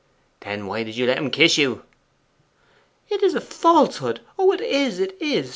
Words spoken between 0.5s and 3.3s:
why did you let him kiss you?' 'It